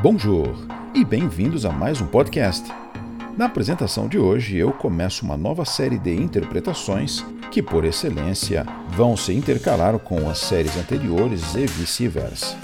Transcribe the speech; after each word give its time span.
Bonjour 0.00 0.54
e 0.94 1.04
bem-vindos 1.04 1.66
a 1.66 1.72
mais 1.72 2.00
um 2.00 2.06
podcast. 2.06 2.72
Na 3.36 3.46
apresentação 3.46 4.06
de 4.06 4.16
hoje, 4.16 4.56
eu 4.56 4.70
começo 4.70 5.24
uma 5.24 5.36
nova 5.36 5.64
série 5.64 5.98
de 5.98 6.14
interpretações 6.14 7.26
que, 7.50 7.60
por 7.60 7.84
excelência, 7.84 8.64
vão 8.90 9.16
se 9.16 9.32
intercalar 9.32 9.98
com 9.98 10.30
as 10.30 10.38
séries 10.38 10.76
anteriores 10.76 11.56
e 11.56 11.66
vice-versa. 11.66 12.56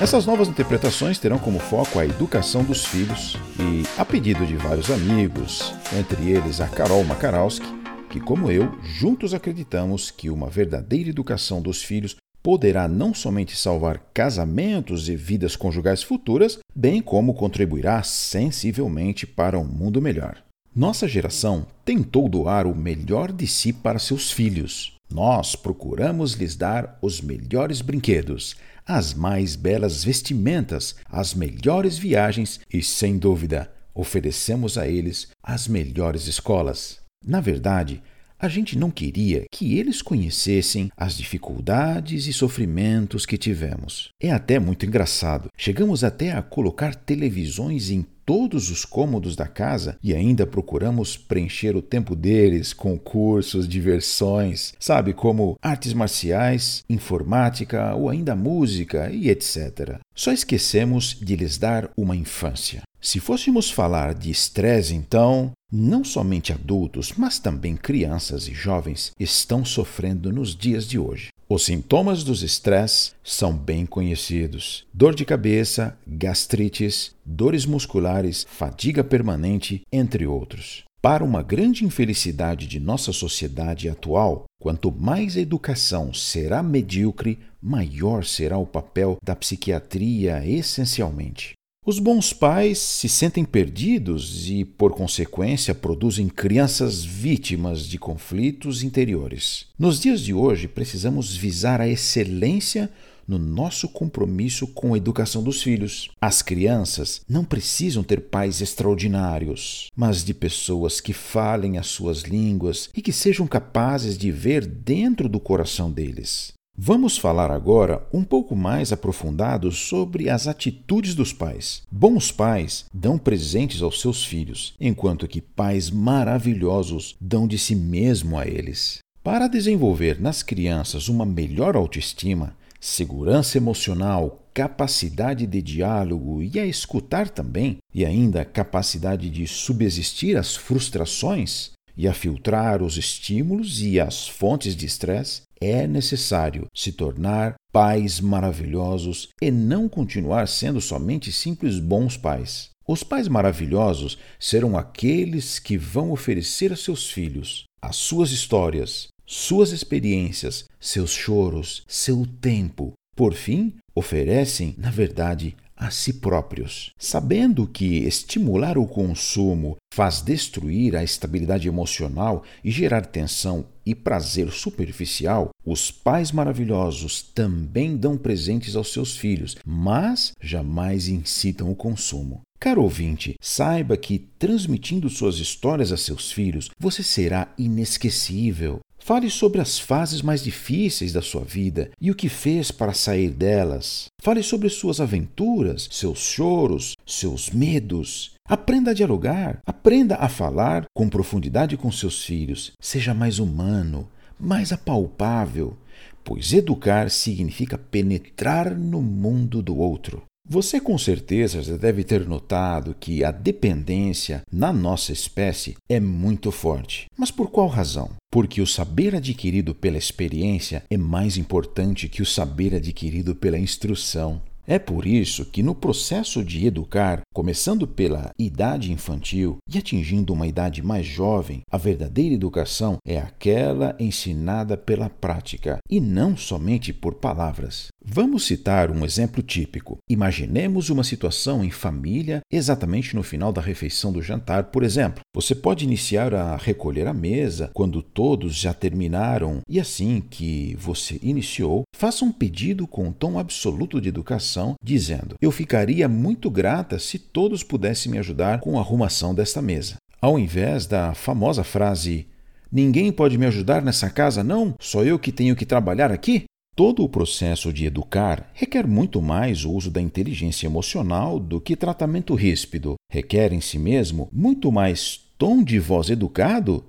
Essas 0.00 0.24
novas 0.24 0.46
interpretações 0.46 1.18
terão 1.18 1.40
como 1.40 1.58
foco 1.58 1.98
a 1.98 2.04
educação 2.04 2.62
dos 2.62 2.86
filhos 2.86 3.36
e, 3.58 3.82
a 3.98 4.04
pedido 4.04 4.46
de 4.46 4.56
vários 4.56 4.88
amigos, 4.88 5.74
entre 5.98 6.30
eles 6.30 6.60
a 6.60 6.68
Carol 6.68 7.02
Makarowski, 7.02 7.79
que, 8.10 8.20
como 8.20 8.50
eu, 8.50 8.76
juntos 8.82 9.32
acreditamos 9.32 10.10
que 10.10 10.28
uma 10.28 10.50
verdadeira 10.50 11.08
educação 11.08 11.62
dos 11.62 11.80
filhos 11.82 12.16
poderá 12.42 12.88
não 12.88 13.14
somente 13.14 13.56
salvar 13.56 13.98
casamentos 14.12 15.08
e 15.08 15.14
vidas 15.14 15.54
conjugais 15.54 16.02
futuras, 16.02 16.58
bem 16.74 17.00
como 17.00 17.34
contribuirá 17.34 18.02
sensivelmente 18.02 19.26
para 19.26 19.58
um 19.58 19.64
mundo 19.64 20.02
melhor. 20.02 20.42
Nossa 20.74 21.06
geração 21.06 21.66
tentou 21.84 22.28
doar 22.28 22.66
o 22.66 22.74
melhor 22.74 23.30
de 23.30 23.46
si 23.46 23.72
para 23.72 23.98
seus 23.98 24.32
filhos. 24.32 24.96
Nós 25.12 25.54
procuramos 25.54 26.32
lhes 26.34 26.56
dar 26.56 26.98
os 27.02 27.20
melhores 27.20 27.80
brinquedos, 27.80 28.56
as 28.86 29.14
mais 29.14 29.54
belas 29.54 30.02
vestimentas, 30.02 30.96
as 31.06 31.34
melhores 31.34 31.98
viagens 31.98 32.60
e, 32.72 32.82
sem 32.82 33.18
dúvida, 33.18 33.70
oferecemos 33.94 34.78
a 34.78 34.88
eles 34.88 35.28
as 35.42 35.68
melhores 35.68 36.26
escolas. 36.26 36.99
Na 37.24 37.40
verdade, 37.40 38.02
a 38.38 38.48
gente 38.48 38.78
não 38.78 38.90
queria 38.90 39.44
que 39.52 39.78
eles 39.78 40.00
conhecessem 40.00 40.90
as 40.96 41.14
dificuldades 41.14 42.26
e 42.26 42.32
sofrimentos 42.32 43.26
que 43.26 43.36
tivemos. 43.36 44.08
É 44.18 44.30
até 44.30 44.58
muito 44.58 44.86
engraçado. 44.86 45.50
Chegamos 45.58 46.02
até 46.02 46.32
a 46.32 46.40
colocar 46.40 46.94
televisões 46.94 47.90
em 47.90 48.06
todos 48.24 48.70
os 48.70 48.86
cômodos 48.86 49.36
da 49.36 49.46
casa 49.46 49.98
e 50.02 50.14
ainda 50.14 50.46
procuramos 50.46 51.18
preencher 51.18 51.76
o 51.76 51.82
tempo 51.82 52.16
deles 52.16 52.72
com 52.72 52.98
cursos, 52.98 53.68
diversões, 53.68 54.72
sabe, 54.80 55.12
como 55.12 55.58
artes 55.60 55.92
marciais, 55.92 56.82
informática 56.88 57.94
ou 57.94 58.08
ainda 58.08 58.34
música 58.34 59.10
e 59.10 59.28
etc. 59.28 59.98
Só 60.14 60.32
esquecemos 60.32 61.14
de 61.20 61.36
lhes 61.36 61.58
dar 61.58 61.90
uma 61.94 62.16
infância. 62.16 62.82
Se 63.00 63.18
fôssemos 63.18 63.70
falar 63.70 64.12
de 64.12 64.30
estresse, 64.30 64.94
então, 64.94 65.52
não 65.72 66.04
somente 66.04 66.52
adultos, 66.52 67.14
mas 67.16 67.38
também 67.38 67.74
crianças 67.74 68.46
e 68.46 68.52
jovens 68.52 69.12
estão 69.18 69.64
sofrendo 69.64 70.30
nos 70.30 70.54
dias 70.54 70.86
de 70.86 70.98
hoje. 70.98 71.28
Os 71.48 71.64
sintomas 71.64 72.22
dos 72.22 72.42
estresse 72.42 73.12
são 73.24 73.56
bem 73.56 73.86
conhecidos: 73.86 74.86
dor 74.92 75.14
de 75.14 75.24
cabeça, 75.24 75.98
gastrites, 76.06 77.14
dores 77.24 77.64
musculares, 77.64 78.46
fadiga 78.50 79.02
permanente, 79.02 79.80
entre 79.90 80.26
outros. 80.26 80.84
Para 81.00 81.24
uma 81.24 81.42
grande 81.42 81.86
infelicidade 81.86 82.66
de 82.66 82.78
nossa 82.78 83.10
sociedade 83.10 83.88
atual, 83.88 84.44
quanto 84.60 84.92
mais 84.92 85.34
a 85.38 85.40
educação 85.40 86.12
será 86.12 86.62
medíocre, 86.62 87.38
maior 87.62 88.26
será 88.26 88.58
o 88.58 88.66
papel 88.66 89.16
da 89.24 89.34
psiquiatria 89.34 90.46
essencialmente. 90.46 91.54
Os 91.86 91.98
bons 91.98 92.34
pais 92.34 92.78
se 92.78 93.08
sentem 93.08 93.42
perdidos 93.42 94.50
e, 94.50 94.66
por 94.66 94.92
consequência, 94.92 95.74
produzem 95.74 96.28
crianças 96.28 97.02
vítimas 97.02 97.86
de 97.86 97.98
conflitos 97.98 98.82
interiores. 98.82 99.64
Nos 99.78 99.98
dias 99.98 100.20
de 100.20 100.34
hoje, 100.34 100.68
precisamos 100.68 101.34
visar 101.34 101.80
a 101.80 101.88
excelência 101.88 102.90
no 103.26 103.38
nosso 103.38 103.88
compromisso 103.88 104.66
com 104.66 104.92
a 104.92 104.98
educação 104.98 105.42
dos 105.42 105.62
filhos. 105.62 106.10
As 106.20 106.42
crianças 106.42 107.22
não 107.26 107.46
precisam 107.46 108.02
ter 108.02 108.20
pais 108.28 108.60
extraordinários, 108.60 109.86
mas 109.96 110.22
de 110.22 110.34
pessoas 110.34 111.00
que 111.00 111.14
falem 111.14 111.78
as 111.78 111.86
suas 111.86 112.24
línguas 112.24 112.90
e 112.94 113.00
que 113.00 113.12
sejam 113.12 113.46
capazes 113.46 114.18
de 114.18 114.30
ver 114.30 114.66
dentro 114.66 115.30
do 115.30 115.40
coração 115.40 115.90
deles. 115.90 116.52
Vamos 116.82 117.18
falar 117.18 117.50
agora 117.50 118.02
um 118.10 118.24
pouco 118.24 118.56
mais 118.56 118.90
aprofundado 118.90 119.70
sobre 119.70 120.30
as 120.30 120.48
atitudes 120.48 121.14
dos 121.14 121.30
pais. 121.30 121.82
Bons 121.92 122.32
pais 122.32 122.86
dão 122.90 123.18
presentes 123.18 123.82
aos 123.82 124.00
seus 124.00 124.24
filhos, 124.24 124.72
enquanto 124.80 125.28
que 125.28 125.42
pais 125.42 125.90
maravilhosos 125.90 127.16
dão 127.20 127.46
de 127.46 127.58
si 127.58 127.74
mesmo 127.74 128.38
a 128.38 128.46
eles. 128.46 128.96
Para 129.22 129.46
desenvolver 129.46 130.18
nas 130.18 130.42
crianças 130.42 131.10
uma 131.10 131.26
melhor 131.26 131.76
autoestima, 131.76 132.56
segurança 132.80 133.58
emocional, 133.58 134.48
capacidade 134.54 135.46
de 135.46 135.60
diálogo 135.60 136.42
e 136.42 136.58
a 136.58 136.64
escutar 136.64 137.28
também, 137.28 137.76
e 137.94 138.06
ainda 138.06 138.42
capacidade 138.42 139.28
de 139.28 139.46
subsistir 139.46 140.34
às 140.34 140.56
frustrações 140.56 141.72
e 141.94 142.08
a 142.08 142.14
filtrar 142.14 142.82
os 142.82 142.96
estímulos 142.96 143.82
e 143.82 144.00
as 144.00 144.26
fontes 144.26 144.74
de 144.74 144.86
estresse, 144.86 145.42
é 145.60 145.86
necessário 145.86 146.66
se 146.74 146.92
tornar 146.92 147.54
pais 147.72 148.20
maravilhosos 148.20 149.28
e 149.40 149.50
não 149.50 149.88
continuar 149.88 150.48
sendo 150.48 150.80
somente 150.80 151.30
simples 151.30 151.78
bons 151.78 152.16
pais. 152.16 152.70
Os 152.88 153.02
pais 153.02 153.28
maravilhosos 153.28 154.18
serão 154.38 154.76
aqueles 154.76 155.58
que 155.58 155.76
vão 155.76 156.10
oferecer 156.10 156.72
a 156.72 156.76
seus 156.76 157.10
filhos 157.10 157.64
as 157.82 157.96
suas 157.96 158.30
histórias, 158.30 159.08
suas 159.24 159.70
experiências, 159.70 160.64
seus 160.78 161.12
choros, 161.12 161.82
seu 161.88 162.26
tempo. 162.40 162.92
Por 163.16 163.32
fim, 163.34 163.74
oferecem, 163.94 164.74
na 164.76 164.90
verdade, 164.90 165.56
a 165.76 165.90
si 165.90 166.14
próprios, 166.14 166.90
sabendo 166.98 167.66
que 167.66 168.04
estimular 168.04 168.76
o 168.76 168.86
consumo 168.86 169.76
faz 169.92 170.22
destruir 170.22 170.94
a 170.94 171.02
estabilidade 171.02 171.66
emocional 171.66 172.44
e 172.62 172.70
gerar 172.70 173.06
tensão 173.06 173.66
e 173.84 173.94
prazer 173.94 174.50
superficial, 174.50 175.50
os 175.64 175.90
pais 175.90 176.30
maravilhosos 176.30 177.22
também 177.22 177.96
dão 177.96 178.16
presentes 178.16 178.76
aos 178.76 178.92
seus 178.92 179.16
filhos, 179.16 179.56
mas 179.64 180.32
jamais 180.40 181.08
incitam 181.08 181.70
o 181.70 181.74
consumo. 181.74 182.40
Caro 182.60 182.82
ouvinte, 182.82 183.34
saiba 183.40 183.96
que 183.96 184.18
transmitindo 184.38 185.08
suas 185.08 185.36
histórias 185.36 185.90
a 185.92 185.96
seus 185.96 186.30
filhos, 186.30 186.68
você 186.78 187.02
será 187.02 187.48
inesquecível. 187.58 188.80
Fale 189.02 189.30
sobre 189.30 189.60
as 189.60 189.78
fases 189.78 190.22
mais 190.22 190.44
difíceis 190.44 191.12
da 191.12 191.22
sua 191.22 191.42
vida 191.42 191.90
e 192.00 192.10
o 192.10 192.14
que 192.14 192.28
fez 192.28 192.70
para 192.70 192.92
sair 192.92 193.30
delas. 193.30 194.06
Fale 194.22 194.42
sobre 194.42 194.68
suas 194.68 195.00
aventuras, 195.00 195.88
seus 195.90 196.18
choros, 196.20 196.94
seus 197.04 197.50
medos. 197.50 198.34
Aprenda 198.46 198.90
a 198.90 198.94
dialogar, 198.94 199.58
aprenda 199.66 200.16
a 200.16 200.28
falar 200.28 200.84
com 200.94 201.08
profundidade 201.08 201.76
com 201.76 201.90
seus 201.90 202.22
filhos. 202.24 202.72
Seja 202.80 203.14
mais 203.14 203.38
humano, 203.38 204.08
mais 204.38 204.70
apalpável, 204.70 205.76
pois 206.22 206.52
educar 206.52 207.10
significa 207.10 207.78
penetrar 207.78 208.76
no 208.76 209.00
mundo 209.00 209.62
do 209.62 209.76
outro. 209.76 210.22
Você 210.52 210.80
com 210.80 210.98
certeza 210.98 211.62
já 211.62 211.76
deve 211.76 212.02
ter 212.02 212.26
notado 212.26 212.92
que 212.98 213.22
a 213.22 213.30
dependência 213.30 214.42
na 214.50 214.72
nossa 214.72 215.12
espécie 215.12 215.76
é 215.88 216.00
muito 216.00 216.50
forte. 216.50 217.06
Mas 217.16 217.30
por 217.30 217.52
qual 217.52 217.68
razão? 217.68 218.10
Porque 218.32 218.60
o 218.60 218.66
saber 218.66 219.14
adquirido 219.14 219.76
pela 219.76 219.96
experiência 219.96 220.82
é 220.90 220.96
mais 220.96 221.36
importante 221.36 222.08
que 222.08 222.20
o 222.20 222.26
saber 222.26 222.74
adquirido 222.74 223.32
pela 223.32 223.60
instrução. 223.60 224.42
É 224.66 224.78
por 224.78 225.04
isso 225.04 225.44
que, 225.44 225.64
no 225.64 225.74
processo 225.74 226.44
de 226.44 226.64
educar, 226.64 227.22
começando 227.34 227.88
pela 227.88 228.30
idade 228.38 228.92
infantil 228.92 229.56
e 229.68 229.78
atingindo 229.78 230.32
uma 230.32 230.46
idade 230.46 230.80
mais 230.80 231.06
jovem, 231.06 231.62
a 231.68 231.76
verdadeira 231.76 232.36
educação 232.36 232.98
é 233.04 233.18
aquela 233.18 233.96
ensinada 233.98 234.76
pela 234.76 235.10
prática 235.10 235.78
e 235.90 236.00
não 236.00 236.36
somente 236.36 236.92
por 236.92 237.14
palavras. 237.14 237.88
Vamos 238.02 238.46
citar 238.46 238.90
um 238.90 239.04
exemplo 239.04 239.42
típico. 239.42 239.98
Imaginemos 240.08 240.88
uma 240.88 241.04
situação 241.04 241.62
em 241.62 241.70
família 241.70 242.40
exatamente 242.50 243.14
no 243.14 243.22
final 243.22 243.52
da 243.52 243.60
refeição 243.60 244.10
do 244.10 244.22
jantar, 244.22 244.64
por 244.64 244.82
exemplo. 244.82 245.20
Você 245.34 245.54
pode 245.54 245.84
iniciar 245.84 246.34
a 246.34 246.56
recolher 246.56 247.06
a 247.06 247.12
mesa 247.12 247.70
quando 247.74 248.02
todos 248.02 248.54
já 248.54 248.72
terminaram 248.72 249.60
e 249.68 249.78
assim 249.78 250.20
que 250.20 250.74
você 250.78 251.18
iniciou, 251.22 251.82
faça 251.94 252.24
um 252.24 252.32
pedido 252.32 252.86
com 252.86 253.08
um 253.08 253.12
tom 253.12 253.38
absoluto 253.38 254.00
de 254.00 254.08
educação, 254.08 254.74
dizendo: 254.82 255.36
Eu 255.40 255.52
ficaria 255.52 256.08
muito 256.08 256.50
grata 256.50 256.98
se 256.98 257.18
todos 257.18 257.62
pudessem 257.62 258.10
me 258.10 258.18
ajudar 258.18 258.60
com 258.60 258.78
a 258.78 258.80
arrumação 258.80 259.34
desta 259.34 259.60
mesa. 259.60 259.96
Ao 260.22 260.38
invés 260.38 260.86
da 260.86 261.12
famosa 261.12 261.62
frase: 261.62 262.26
Ninguém 262.72 263.10
pode 263.10 263.36
me 263.36 263.46
ajudar 263.46 263.82
nessa 263.82 264.08
casa, 264.08 264.44
não? 264.44 264.74
Só 264.78 265.02
eu 265.02 265.18
que 265.18 265.32
tenho 265.32 265.56
que 265.56 265.66
trabalhar 265.66 266.12
aqui? 266.12 266.44
Todo 266.76 267.04
o 267.04 267.08
processo 267.08 267.72
de 267.72 267.84
educar 267.84 268.50
requer 268.54 268.86
muito 268.86 269.20
mais 269.20 269.64
o 269.64 269.72
uso 269.72 269.90
da 269.90 270.00
inteligência 270.00 270.66
emocional 270.66 271.38
do 271.38 271.60
que 271.60 271.76
tratamento 271.76 272.34
ríspido. 272.34 272.94
Requer 273.12 273.52
em 273.52 273.60
si 273.60 273.78
mesmo 273.78 274.28
muito 274.32 274.72
mais 274.72 275.20
tom 275.36 275.62
de 275.62 275.78
voz 275.78 276.10
educado 276.10 276.84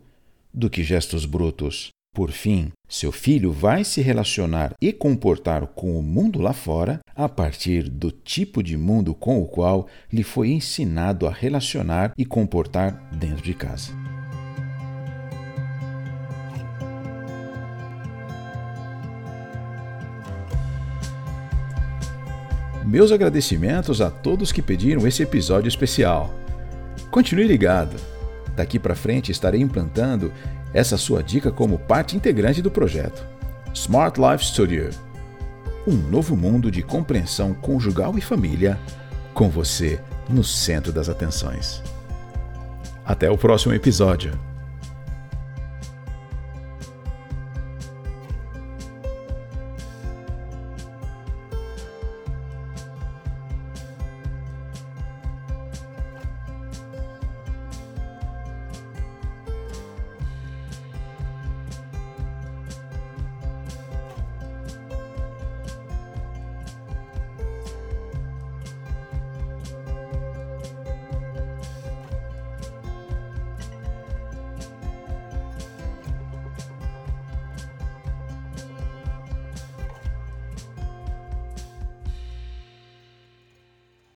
do 0.54 0.70
que 0.70 0.84
gestos 0.84 1.26
brutos. 1.26 1.90
Por 2.14 2.32
fim, 2.32 2.72
seu 2.90 3.12
filho 3.12 3.54
vai 3.54 3.86
se 3.86 4.02
relacionar 4.02 4.76
e 4.82 4.92
comportar 4.92 5.66
com 5.68 5.98
o 5.98 6.04
mundo 6.04 6.42
lá 6.42 6.52
fora 6.52 7.00
a 7.16 7.30
partir 7.30 7.90
do 7.90 8.12
tipo 8.12 8.62
de 8.62 8.76
mundo 8.76 9.16
com 9.16 9.42
o 9.42 9.48
qual 9.48 9.88
lhe 10.12 10.24
foi 10.24 10.52
ensinado 10.52 11.26
a 11.26 11.32
relacionar 11.32 12.12
e 12.18 12.26
comportar 12.26 13.10
dentro 13.18 13.42
de 13.42 13.54
casa. 13.54 14.01
Meus 22.92 23.10
agradecimentos 23.10 24.02
a 24.02 24.12
todos 24.12 24.52
que 24.52 24.62
pediram 24.62 25.08
esse 25.08 25.24
episódio 25.24 25.70
especial. 25.70 26.30
Continue 27.10 27.48
ligado. 27.48 27.96
Daqui 28.54 28.78
para 28.78 28.96
frente 28.96 29.32
estarei 29.32 29.62
implantando 29.62 30.30
essa 30.74 30.98
sua 30.98 31.24
dica 31.24 31.54
como 31.54 31.80
parte 31.80 32.18
integrante 32.18 32.62
do 32.62 32.70
projeto. 32.70 33.26
Smart 33.74 34.20
Life 34.20 34.44
Studio. 34.44 34.90
Um 35.88 35.96
novo 35.96 36.36
mundo 36.36 36.70
de 36.70 36.84
compreensão 36.84 37.54
conjugal 37.54 38.18
e 38.18 38.22
família, 38.22 38.78
com 39.34 39.48
você 39.48 39.98
no 40.28 40.44
centro 40.44 40.92
das 40.92 41.08
atenções. 41.08 41.82
Até 43.06 43.32
o 43.32 43.38
próximo 43.38 43.74
episódio. 43.74 44.38